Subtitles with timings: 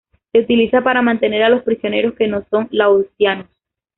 [0.31, 3.45] Se utiliza para mantener a los prisioneros que no son laosianos.